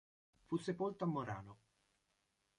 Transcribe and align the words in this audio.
Fu 0.45 0.57
sepolto 0.57 1.03
a 1.03 1.07
Morano. 1.07 1.57